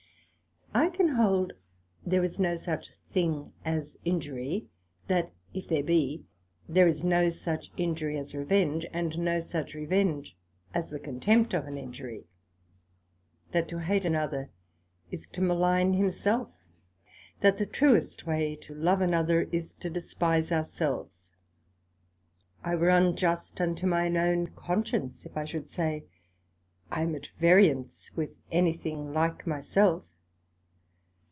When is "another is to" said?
14.05-15.41, 19.01-19.89